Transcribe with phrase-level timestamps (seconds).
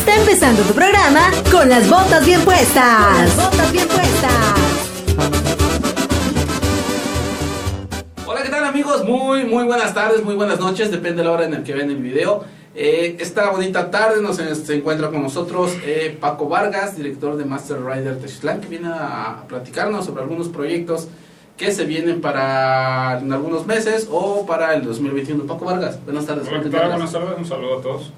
[0.00, 3.04] Está empezando tu programa con las botas bien puestas.
[3.04, 4.54] Con las botas bien puestas.
[8.24, 9.04] Hola, ¿qué tal amigos?
[9.04, 11.90] Muy, muy buenas tardes, muy buenas noches, depende de la hora en el que ven
[11.90, 12.44] el video.
[12.74, 17.84] Eh, esta bonita tarde nos se encuentra con nosotros eh, Paco Vargas, director de Master
[17.84, 21.08] Rider Textlán, que viene a platicarnos sobre algunos proyectos
[21.58, 25.44] que se vienen para en algunos meses o para el 2021.
[25.44, 26.48] Paco Vargas, buenas tardes.
[26.48, 26.88] Hola, ¿qué tal?
[26.88, 28.12] Buenas tardes, un saludo a todos.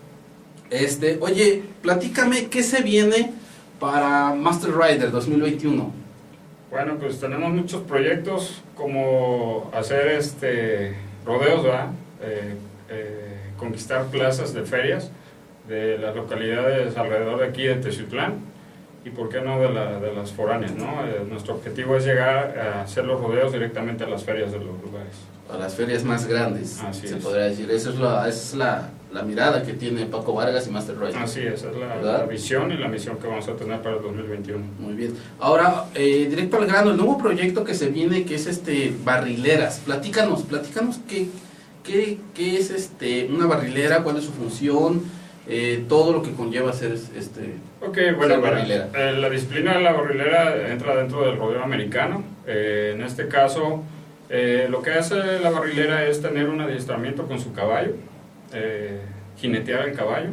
[0.73, 3.30] Este, oye, platícame qué se viene
[3.79, 5.93] para Master Rider 2021.
[6.71, 10.96] Bueno, pues tenemos muchos proyectos como hacer este
[11.27, 11.89] rodeos, ¿verdad?
[12.22, 12.54] Eh,
[12.89, 15.11] eh, conquistar plazas de ferias
[15.68, 18.36] de las localidades alrededor de aquí de Teciutlán
[19.04, 21.04] y por qué no de, la, de las foráneas, ¿no?
[21.04, 24.80] Eh, nuestro objetivo es llegar a hacer los rodeos directamente a las ferias de los
[24.80, 25.16] lugares.
[25.52, 27.71] A las ferias más grandes, Así se podría decir.
[27.71, 31.12] Esa es, la, esa es la, la, mirada que tiene Paco Vargas y Master Roy.
[31.14, 34.64] Así es, es la, visión y la misión que vamos a tener para el 2021.
[34.78, 35.14] Muy bien.
[35.38, 39.80] Ahora, eh, directo al grano, el nuevo proyecto que se viene, que es este Barrileras.
[39.84, 41.28] Platícanos, platícanos qué,
[41.84, 45.02] qué, qué es este una barrilera, cuál es su función,
[45.48, 50.70] eh, todo lo que conlleva ser este Ok, bueno, eh, la disciplina de la barrilera
[50.70, 52.22] entra dentro del rodeo americano.
[52.46, 53.83] Eh, en este caso,
[54.30, 57.94] eh, lo que hace la barrilera es tener un adiestramiento con su caballo,
[59.39, 60.31] jinetear el caballo,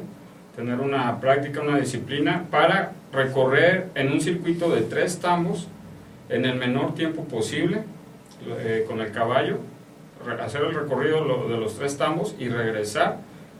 [0.56, 5.67] tener una práctica, una disciplina para recorrer en un circuito de tres tambos
[6.30, 7.84] en el menor tiempo posible
[8.88, 9.58] con el caballo,
[10.42, 13.17] hacer el recorrido de los tres tambos y regresar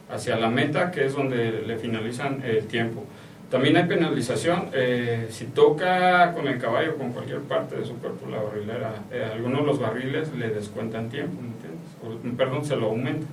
[0.10, 3.06] hacia la meta que es donde le finalizan el tiempo.
[3.50, 8.30] También hay penalización, eh, si toca con el caballo, con cualquier parte de su cuerpo
[8.30, 12.38] la barrilera, eh, algunos de los barriles le descuentan tiempo, entiendes?
[12.38, 13.26] perdón, se lo aumenta.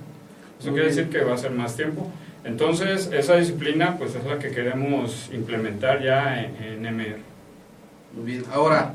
[0.59, 2.11] Eso quiere decir que va a ser más tiempo.
[2.43, 7.17] Entonces, esa disciplina pues es la que queremos implementar ya en, en MR.
[8.13, 8.93] Muy bien, ahora,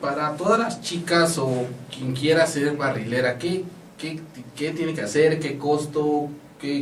[0.00, 3.64] para todas las chicas o quien quiera ser barrilera, ¿qué,
[3.96, 4.20] qué,
[4.56, 5.38] qué tiene que hacer?
[5.38, 6.28] ¿Qué costo?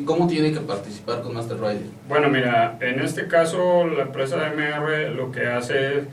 [0.04, 1.86] ¿Cómo tiene que participar con Master Rider?
[2.08, 6.04] Bueno, mira, en este caso la empresa de MR lo que hace,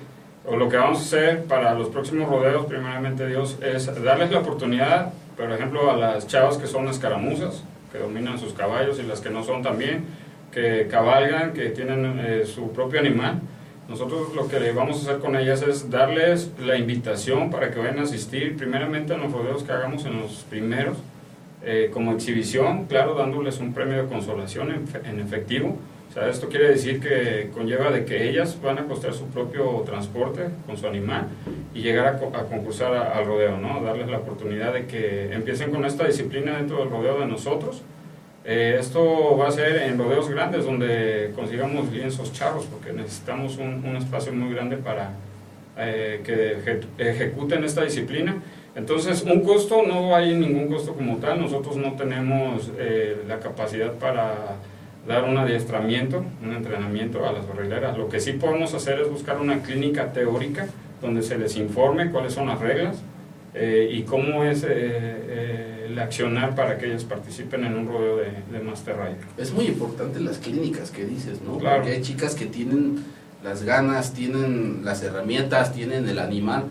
[0.46, 4.40] o lo que vamos a hacer para los próximos rodeos, primeramente Dios, es darles la
[4.40, 9.22] oportunidad, por ejemplo, a las chavas que son escaramuzas, que dominan sus caballos, y las
[9.22, 10.06] que no son también,
[10.52, 13.42] que cabalgan, que tienen eh, su propio animal.
[13.88, 18.00] Nosotros lo que vamos a hacer con ellas es darles la invitación para que vayan
[18.00, 20.98] a asistir primeramente a los rodeos que hagamos en los primeros
[21.64, 25.78] eh, como exhibición, claro, dándoles un premio de consolación en, efectivo.
[26.10, 29.84] O sea, esto quiere decir que conlleva de que ellas van a costear su propio
[29.86, 31.28] transporte con su animal
[31.74, 33.82] y llegar a, concursar al rodeo, ¿no?
[33.82, 37.84] Darles la oportunidad de que empiecen con esta disciplina dentro del rodeo de nosotros.
[38.46, 43.84] Eh, esto va a ser en rodeos grandes donde consigamos lienzos charros porque necesitamos un,
[43.86, 45.12] un espacio muy grande para
[45.78, 48.42] eh, que ejecuten esta disciplina
[48.78, 53.92] entonces, un costo, no hay ningún costo como tal, nosotros no tenemos eh, la capacidad
[53.94, 54.58] para
[55.08, 57.98] dar un adiestramiento, un entrenamiento a las barrileras.
[57.98, 60.68] Lo que sí podemos hacer es buscar una clínica teórica
[61.02, 62.98] donde se les informe cuáles son las reglas
[63.54, 68.32] eh, y cómo es eh, el accionar para que ellos participen en un rodeo de,
[68.52, 69.18] de, Master Rider.
[69.38, 71.58] Es muy importante las clínicas que dices, ¿no?
[71.58, 71.78] Claro.
[71.78, 73.04] Porque hay chicas que tienen
[73.44, 76.66] las ganas, tienen las herramientas, tienen el animal,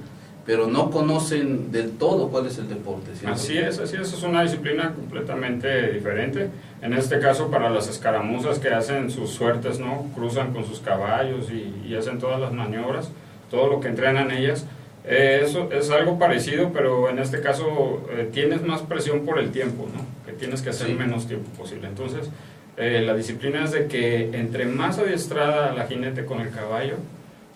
[0.47, 3.11] pero no conocen del todo cuál es el deporte.
[3.27, 6.51] Así es, así es, es una disciplina completamente diferente.
[6.81, 10.06] En este caso, para las escaramuzas que hacen sus suertes, ¿no?
[10.15, 13.11] Cruzan con sus caballos y, hacen todas las maniobras,
[13.51, 14.67] todo lo que entrenan ellas.
[15.05, 19.51] Eh, eso es algo parecido, pero en este caso eh, tienes más presión por el
[19.51, 20.05] tiempo, ¿no?
[20.25, 21.89] Que tienes que hacer menos tiempo posible.
[21.89, 22.31] Entonces,
[22.77, 26.97] eh, la disciplina es de que entre más adiestrada la jinete con el caballo,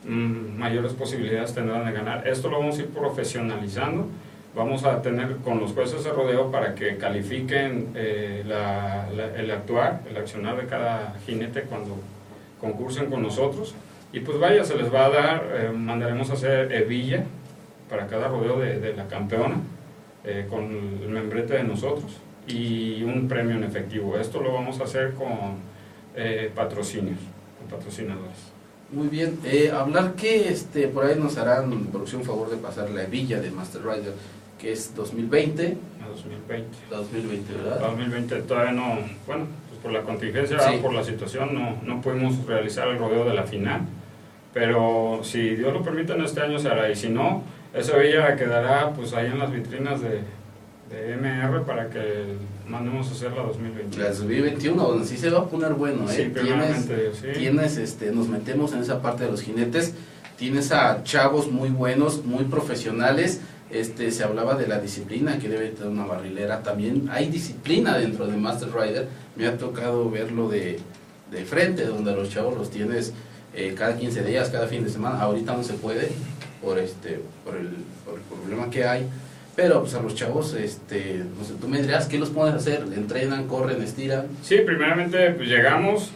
[0.04, 2.26] mayores posibilidades tendrán de ganar.
[2.26, 4.06] Esto lo vamos a ir profesionalizando.
[4.54, 8.42] Vamos a tener con los jueces de rodeo para que califiquen eh,
[9.36, 11.96] el actuar, el accionar de cada jinete cuando
[12.60, 13.74] concursen con nosotros.
[14.12, 17.24] Y pues vaya, se les va a dar, eh, mandaremos a hacer hebilla
[17.88, 19.56] para cada rodeo de, la campeona
[20.24, 22.16] eh, con el membrete de nosotros
[22.48, 24.18] y un premio en efectivo.
[24.18, 25.70] Esto lo vamos a hacer con
[26.54, 27.20] patrocinios,
[27.56, 28.59] con patrocinadores.
[28.92, 33.04] Muy bien, eh, hablar que este, por ahí nos harán producción favor de pasar la
[33.04, 34.14] villa de Master Rider,
[34.58, 35.76] que es 2020.
[36.02, 36.76] A 2020.
[36.90, 37.80] 2020, ¿verdad?
[37.80, 38.98] 2020 todavía no,
[39.28, 43.34] bueno, pues por la contingencia, por la situación, no, no pudimos realizar el rodeo de
[43.34, 43.82] la final,
[44.52, 48.34] pero si Dios lo permite en este año se hará, y si no, esa villa
[48.34, 50.22] quedará pues ahí en las vitrinas de,
[50.90, 52.36] de MR para que
[52.68, 54.02] mandemos a hacer la 2021.
[54.02, 56.14] La 2021, donde sí se va a poner bueno, ¿eh?
[56.14, 56.84] Sí, tienes,
[57.20, 57.28] sí.
[57.32, 59.94] tienes, este, nos metemos en esa parte de los jinetes,
[60.36, 63.40] tienes a chavos muy buenos, muy profesionales,
[63.70, 68.26] este, se hablaba de la disciplina que debe tener una barrilera, también hay disciplina dentro
[68.26, 69.06] de Master Rider,
[69.36, 70.80] me ha tocado verlo de,
[71.30, 73.12] de frente, donde los chavos los tienes
[73.54, 76.08] eh, cada 15 días, cada fin de semana, ahorita no se puede
[76.60, 77.68] por este por el,
[78.04, 79.06] por el problema que hay,
[79.56, 82.84] pero pues a los chavos, este, no sé, tú me dirás, ¿qué los pueden hacer?
[82.94, 84.26] ¿Entrenan, corren, estiran?
[84.42, 86.12] Sí, primeramente pues llegamos,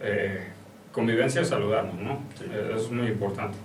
[0.00, 0.48] eh,
[0.92, 2.20] convivencia, saludarnos, ¿no?
[2.38, 2.44] Sí.
[2.50, 3.58] Eh, eso es muy importante,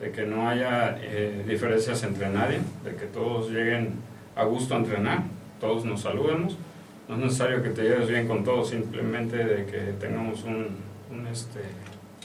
[0.00, 3.94] de que no haya eh, diferencias entre nadie, de que todos lleguen
[4.36, 5.22] a gusto a entrenar,
[5.60, 6.56] todos nos saludemos,
[7.08, 10.76] no es necesario que te lleves bien con todos, simplemente de que tengamos un,
[11.10, 11.60] un, este,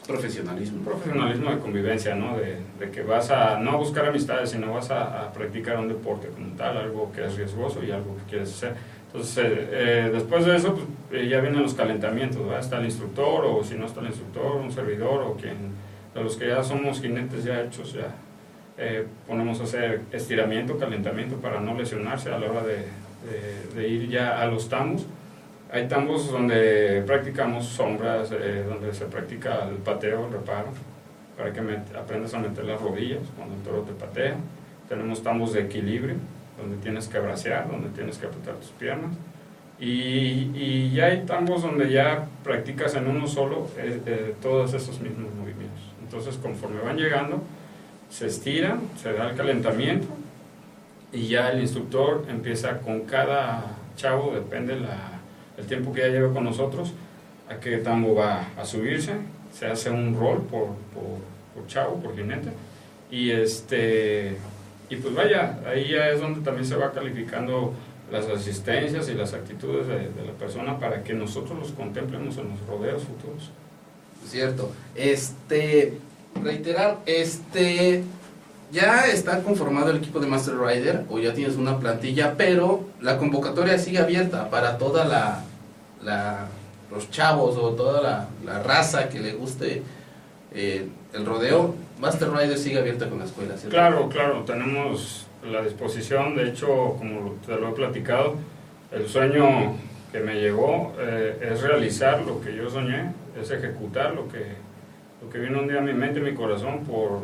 [0.08, 0.84] Profesionalismo.
[0.84, 2.38] profesionalismo de convivencia, ¿no?
[2.38, 6.56] De, de que vas a no buscar amistades, sino vas a, practicar un deporte como
[6.56, 8.76] tal, algo que es riesgoso y algo que quieres hacer.
[9.08, 10.86] Entonces, eh, eh, después de eso, pues,
[11.24, 12.60] eh, ya vienen los calentamientos, ¿verdad?
[12.60, 15.56] Está el instructor, o si no está el instructor, un servidor, o quien,
[16.14, 18.14] de los que ya somos jinetes ya hechos, ya
[19.26, 22.86] ponemos a hacer estiramiento, calentamiento para no lesionarse a la hora de,
[23.74, 25.06] de- ir ya a los tambos.
[25.76, 30.68] Hay tambos donde practicamos sombras, eh, donde se practica el pateo, el reparo,
[31.38, 31.60] para que
[32.00, 34.38] aprendas a meter las rodillas cuando el toro te patea.
[34.88, 36.16] Tenemos tambos de equilibrio,
[36.58, 39.18] donde tienes que bracear, donde tienes que apretar tus piernas.
[39.78, 45.02] Y, y ya hay tambos donde ya practicas en uno solo eh, eh, todos esos
[45.02, 45.84] mismos movimientos.
[46.02, 47.44] Entonces, conforme van llegando,
[48.10, 50.08] se estiran, se da el calentamiento
[51.12, 55.15] y ya el instructor empieza con cada chavo, depende la,
[55.58, 56.92] el tiempo que ya lleva con nosotros,
[57.50, 59.14] a qué tambo va a subirse,
[59.54, 61.20] se hace un rol por, por,
[61.54, 62.50] por chavo, por jinete,
[63.12, 64.38] y este
[64.90, 67.74] y pues vaya, ahí ya es donde también se va calificando
[68.12, 72.50] las asistencias y las actitudes de, de la persona para que nosotros los contemplemos en
[72.50, 73.50] los rodeos futuros.
[74.28, 74.72] Cierto.
[74.96, 75.98] Este,
[76.44, 78.04] reiterar, este,
[78.72, 83.18] ya está conformado el equipo de Master Rider o ya tienes una plantilla, pero la
[83.18, 86.48] convocatoria sigue abierta para toda la,
[86.92, 89.84] los chavos o toda la, raza que le guste
[90.54, 91.76] eh, el rodeo.
[92.00, 93.56] Master Rider sigue abierta con la escuela.
[93.70, 98.36] Claro, claro, tenemos la disposición, de hecho, como te lo he platicado,
[98.92, 99.76] el sueño
[100.12, 104.44] que me llegó eh, es realizar lo que yo soñé, es ejecutar lo que,
[105.22, 107.24] lo que vino un día a mi mente y mi corazón por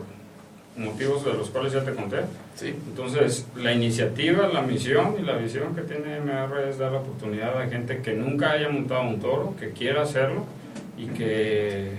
[0.78, 2.18] motivos de los cuales ya te conté.
[2.56, 2.76] Sí.
[2.88, 7.60] Entonces, la iniciativa, la misión y la visión que tiene MR es dar la oportunidad
[7.62, 10.46] a gente que nunca haya montado un toro, que quiera hacerlo
[10.98, 11.92] y que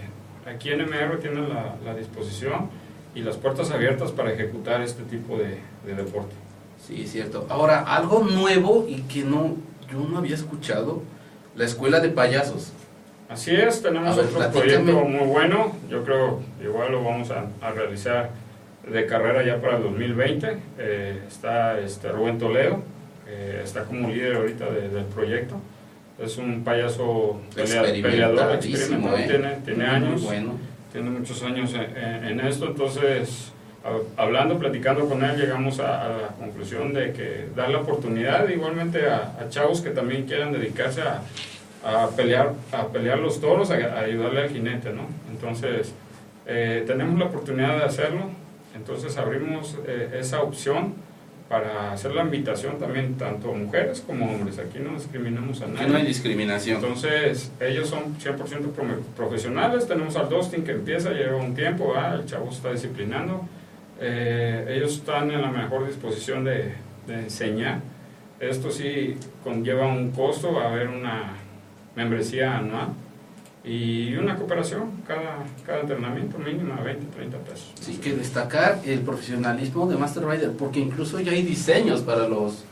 [0.47, 2.71] aquí en MR tienen la, la disposición
[3.15, 6.35] y las puertas abiertas para ejecutar este tipo de, de deporte.
[6.87, 7.47] Sí, cierto.
[7.49, 9.57] Ahora, algo nuevo y que no,
[9.93, 11.03] yo no había escuchado,
[11.55, 12.73] la escuela de payasos.
[13.29, 14.63] Así es, tenemos ver, otro platícame.
[14.93, 18.31] proyecto muy bueno, yo creo igual lo vamos a, a realizar
[18.87, 20.57] de carrera ya para el 2020.
[20.79, 22.83] Eh, está este, Rubén Toledo,
[23.27, 25.57] que está como líder ahorita de- del proyecto.
[26.23, 29.27] Es un payaso pelea- peleador experimentado, ¿eh?
[29.29, 30.55] tiene, tiene años, Bueno.
[30.93, 33.53] tiene muchos años en, en- en esto, entonces
[33.85, 38.49] a- hablando, platicando con él, llegamos a, a la conclusión de que dar la oportunidad
[38.49, 41.23] igualmente a, a chavos que también quieran dedicarse a,
[41.85, 45.07] a pelear, a pelear los toros, a, a ayudarle al jinete, ¿no?
[45.33, 45.93] Entonces,
[46.47, 48.31] eh, tenemos la oportunidad de hacerlo,
[48.75, 50.95] entonces abrimos eh, esa opción
[51.49, 55.87] para hacer la invitación también tanto mujeres como hombres, aquí no discriminamos a nadie.
[55.87, 56.77] no hay discriminación.
[56.77, 58.39] Entonces, ellos son 100%
[58.71, 59.87] pro- profesionales.
[59.87, 62.21] Tenemos al Dustin que empieza, lleva un tiempo, ¿verdad?
[62.21, 63.43] el chavo está disciplinando.
[64.01, 66.73] Eh, ellos están en la mejor disposición de,
[67.07, 67.81] de enseñar.
[68.41, 71.35] Esto sí conlleva un costo, va a haber una
[71.95, 72.89] membresía anual
[73.65, 77.73] y una cooperación cada, cada entrenamiento mínima 20, 30 pesos.
[77.81, 82.65] Sí, que destacar el profesionalismo de Master Rider, porque incluso ya hay diseños para los,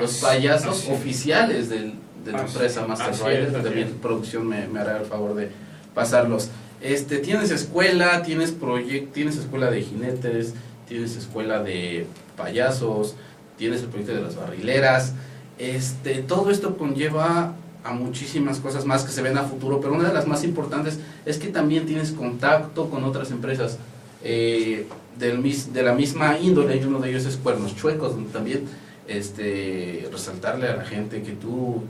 [0.00, 1.92] los Así- payasos así- oficiales del-
[2.24, 3.42] de la Así- empresa Master Rider.
[3.54, 5.50] es, También producción me, me hará el favor de
[5.94, 6.48] pasarlos.
[6.80, 10.54] Este, tienes escuela, tienes proyecto, tienes escuela de jinetes,
[10.88, 13.14] tienes escuela de payasos,
[13.58, 15.12] tienes el proyecto de las barrileras.
[15.58, 17.54] Este, todo esto conlleva
[17.84, 20.98] a muchísimas cosas más que se ven a futuro, pero una de las más importantes
[21.24, 23.78] es que también tienes contacto con otras empresas
[24.22, 24.86] eh,
[25.18, 28.64] del mis- de la misma índole, y uno de ellos es Cuernos Chuecos, donde también
[29.06, 31.82] este, resaltarle a la gente que tú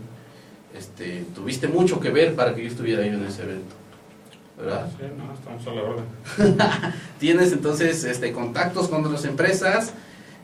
[0.77, 3.75] este, tuviste mucho que ver para que yo estuviera ahí en ese evento.
[4.59, 4.89] ¿Verdad?
[4.99, 6.95] Sí, no, estamos a la.
[7.21, 9.93] Tienes entonces este, contactos con otras empresas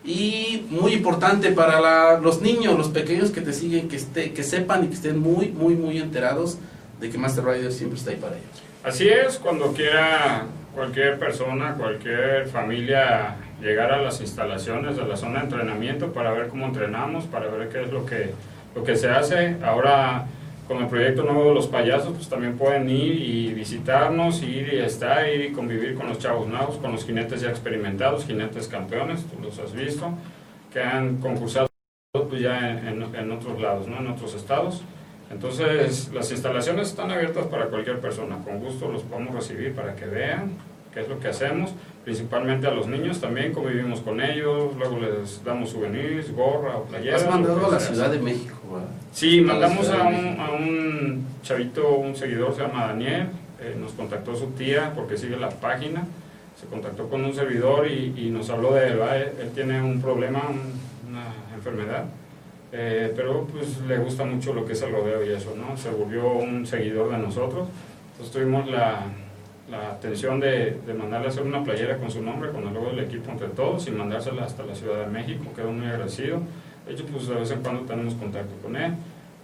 [0.05, 4.43] Y muy importante para la- los niños, los pequeños que te siguen, que, esté, que
[4.43, 6.59] sepan y que estén muy, muy, muy enterados
[7.01, 8.63] de que Master Rider siempre está ahí para ellos.
[8.83, 10.45] Así es, cuando quiera
[10.75, 16.49] cualquier persona, cualquier familia llegar a las instalaciones de la zona de entrenamiento para ver
[16.49, 18.33] cómo entrenamos, para ver qué es lo que,
[18.75, 19.57] lo que se hace.
[19.65, 20.27] Ahora
[20.69, 24.79] con el proyecto nuevo de los payasos, pues también pueden ir y visitarnos, ir y
[24.79, 29.25] estar, ir y convivir con los chavos nuevos, con los jinetes ya experimentados, jinetes campeones,
[29.27, 30.11] tú los has visto,
[30.73, 31.69] que han concursado
[32.13, 33.99] pues, ya en, en- en otros lados, ¿no?
[33.99, 34.83] en otros estados.
[35.31, 38.39] Entonces, las instalaciones están abiertas para cualquier persona.
[38.45, 40.53] Con gusto los podemos recibir para que vean
[40.93, 41.73] qué es lo que hacemos.
[42.05, 44.77] Principalmente a los niños también convivimos con ellos.
[44.77, 47.17] Luego les damos souvenirs, gorra o playera.
[47.17, 47.81] Has mandado a la.
[47.81, 48.55] Ciudad de México,
[49.13, 53.29] Sí, mandamos a un, a un chavito, un seguidor, se llama Daniel.
[53.61, 56.05] eh, nos contactó su tía porque sigue la página.
[56.61, 58.99] Se contactó con un servidor y, y nos habló de él.
[59.15, 62.05] Él, él tiene un problema, un- una enfermedad.
[62.73, 65.77] Eh, pero pues le gusta mucho lo que es el rodeo y eso, ¿no?
[65.77, 67.69] Se volvió un seguidor de nosotros.
[68.13, 69.03] Entonces tuvimos la,
[69.71, 72.89] la atención de, de mandarle a hacer una playera con su nombre, con el logo
[72.91, 75.45] del equipo entre todos y mandársela hasta la Ciudad de México.
[75.55, 76.41] Quedó muy agradecido.
[76.87, 78.93] De hecho, pues de vez en cuando tenemos contacto con él.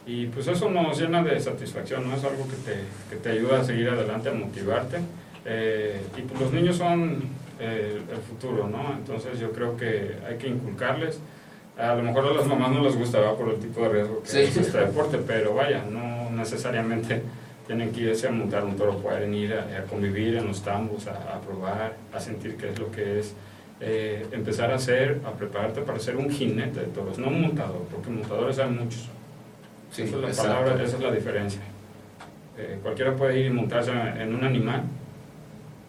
[0.06, 2.16] Y pues eso nos llena de satisfacción, ¿no?
[2.16, 2.75] Es algo que te,
[3.11, 4.99] que te ayuda a seguir adelante, a motivarte.
[5.44, 7.23] Eh, y pues los niños son
[7.61, 8.94] eh, el futuro, ¿no?
[8.97, 11.20] Entonces yo creo que hay que inculcarles.
[11.78, 14.28] A lo mejor a las mamás no les gusta por el tipo de riesgo que
[14.28, 14.38] Sí.
[14.40, 17.23] es este deporte, pero vaya, no necesariamente
[17.66, 21.06] tienen que irse a montar un toro, pueden ir a, a convivir en los tambos,
[21.06, 23.35] a, a probar, a sentir qué es lo que es.
[23.80, 27.82] Eh, empezar a hacer, a prepararte para ser un jinete de toros, no un montador,
[27.90, 29.08] porque montadores hay muchos.
[29.90, 31.60] Sí, esa es la palabra, esa es la diferencia.
[32.58, 34.82] Eh, cualquiera puede ir y montarse en un animal,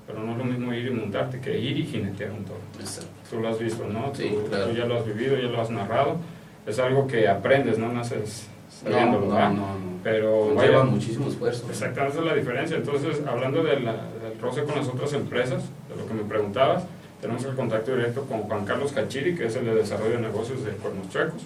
[0.07, 2.59] pero no es lo mismo ir y montarte que ir y jinetear un toro.
[2.79, 3.09] Exacto.
[3.29, 4.13] Tú lo has visto, ¿no?
[4.15, 4.67] Sí, tú, claro.
[4.67, 6.17] tú ya lo has vivido, ya lo has narrado.
[6.65, 8.47] Es algo que aprendes, no naces
[8.83, 9.49] No, sabiéndolo, no, ¿verdad?
[9.51, 9.91] no, no.
[10.03, 11.67] Pero vaya, Lleva muchísimo esfuerzo.
[11.69, 12.77] Exactamente, esa es la diferencia.
[12.77, 13.93] Entonces, hablando de la-
[14.23, 16.83] del roce con las otras empresas, de lo que me preguntabas,
[17.21, 20.65] tenemos el contacto directo con Juan Carlos Cachiri, que es el de desarrollo de negocios
[20.65, 21.43] de Cuernos Chuecos.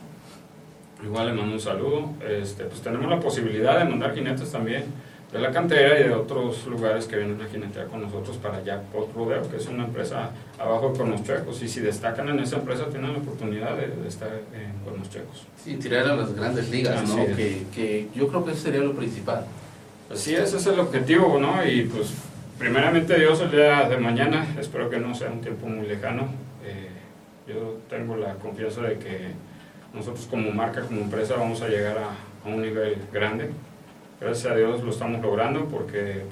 [1.03, 2.09] Igual le mando un saludo.
[2.27, 4.85] Este, pues tenemos la posibilidad de mandar jinetes también
[5.31, 9.13] de la cantera y de otros lugares que vienen a jinetear con nosotros para Jackpot
[9.13, 11.61] Rodeo, que es una empresa abajo de Cuernos Chuecos.
[11.61, 15.45] Y si destacan en esa empresa, tienen la oportunidad de, de estar en Cuernos Chuecos.
[15.61, 17.21] Sí, tirar a las grandes ligas, ¿no?
[17.21, 17.35] Es.
[17.35, 19.45] Que, que yo creo que eso sería lo principal.
[20.09, 21.65] Así es, ese es el objetivo, ¿no?
[21.67, 22.13] Y pues,
[22.57, 26.23] primeramente Dios, el día de mañana, espero que no sea un tiempo muy lejano.
[26.65, 26.89] eh,
[27.47, 29.29] yo tengo la confianza de que
[29.93, 33.51] nosotros como marca, como empresa, vamos a llegar a, a un nivel grande.
[34.19, 36.23] Gracias a Dios lo estamos logrando porque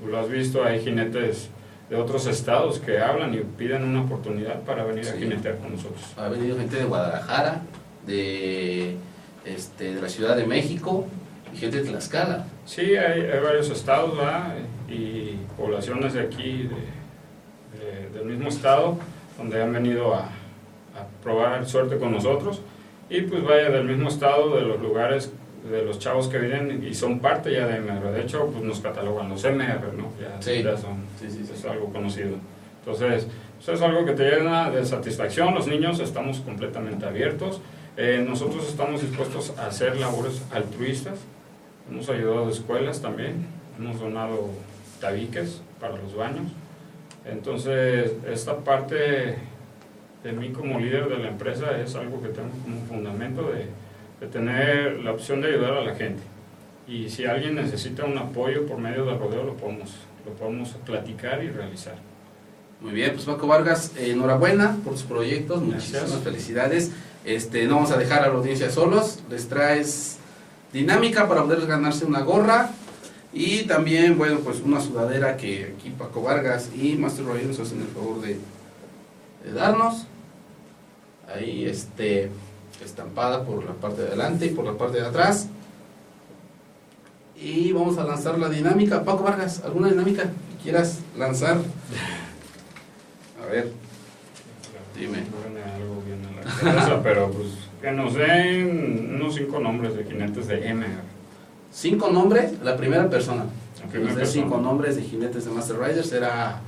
[0.00, 1.50] pues, lo has visto, hay jinetes
[1.88, 6.02] de otros estados que hablan y piden una oportunidad para venir a jinetear con nosotros.
[6.16, 7.62] Ha venido gente de Guadalajara,
[8.06, 8.96] de,
[9.44, 11.06] este, de la Ciudad de México
[11.52, 12.46] y gente de Tlaxcala.
[12.70, 14.54] Sí, hay, hay varios estados ¿verdad?
[14.88, 18.96] y poblaciones de aquí, de- de- del mismo estado,
[19.36, 22.60] donde han venido a, a probar suerte con nosotros.
[23.08, 25.32] Y pues vaya del mismo estado, de los lugares,
[25.68, 28.12] de los chavos que vienen y son parte ya de MR.
[28.12, 30.12] De hecho, pues nos catalogan los MR, ¿no?
[30.20, 30.62] Ya, Sí.
[30.62, 32.36] ya son, Sí, sí, es algo conocido.
[32.84, 33.26] Entonces,
[33.60, 35.54] eso es algo que te llena de satisfacción.
[35.56, 37.60] Los niños estamos completamente abiertos.
[37.96, 41.18] Eh, nosotros estamos dispuestos a hacer labores altruistas.
[41.90, 43.46] Hemos ayudado a escuelas también.
[43.78, 44.50] Hemos donado
[45.00, 46.46] tabiques para los baños.
[47.24, 49.36] Entonces, esta parte
[50.22, 53.66] de mí como líder de la empresa es algo que tengo como un fundamento de,
[54.20, 56.22] de tener la opción de ayudar a la gente.
[56.86, 59.90] Y si alguien necesita un apoyo por medio del rodeo, lo podemos,
[60.26, 61.94] lo podemos platicar y realizar.
[62.80, 66.22] Muy bien, pues Paco Vargas, eh, enhorabuena por sus proyectos, muchísimas Gracias.
[66.22, 66.92] felicidades.
[67.24, 70.18] Este, no vamos a dejar a la audiencia solos, les traes
[70.72, 72.70] dinámica para poder ganarse una gorra
[73.32, 77.80] y también, bueno, pues una sudadera que aquí Paco Vargas y Master Roy nos hacen
[77.80, 78.38] el favor de,
[79.44, 80.06] de darnos.
[81.32, 82.30] Ahí, este,
[82.84, 85.46] estampada por la parte de adelante y por la parte de atrás.
[87.36, 89.04] Y vamos a lanzar la dinámica.
[89.04, 91.58] Paco Vargas, ¿alguna dinámica que quieras lanzar?
[93.42, 93.72] A ver,
[95.00, 95.18] Dime.
[95.18, 97.48] No viene algo bien a la cabeza, pero pues
[97.80, 101.02] que nos den unos cinco nombres de jinetes de MR.
[101.72, 103.44] cinco nombres, la primera persona.
[103.80, 104.42] La primera nos persona.
[104.42, 106.60] cinco nombres de jinetes de Master Rider será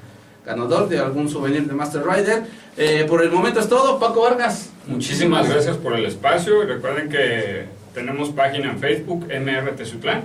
[0.45, 2.45] ganador de algún souvenir de Master Rider.
[2.77, 4.71] Eh, por el momento es todo, Paco Vargas.
[4.87, 10.23] Muchísimas gracias por el espacio y recuerden que tenemos página en Facebook, MR Tezutlán,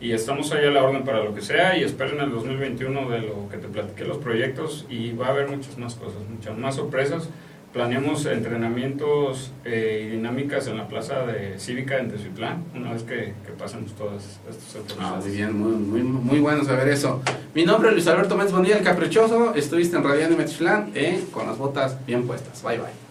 [0.00, 3.20] y estamos ahí a la orden para lo que sea y esperen el 2021 de
[3.20, 6.76] lo que te platiqué los proyectos y va a haber muchas más cosas, muchas más
[6.76, 7.28] sorpresas,
[7.76, 13.34] planeamos entrenamientos eh, y dinámicas en la plaza de cívica en Tezuitlán, una vez que,
[13.44, 17.20] que pasen todas estas ah, muy bien, muy, muy, muy, bueno saber eso.
[17.54, 19.54] Mi nombre es Luis Alberto Méndez Bonilla, el caprichoso.
[19.54, 22.62] Estuviste en Radiante Metzlán eh, con las botas bien puestas.
[22.62, 23.05] Bye bye.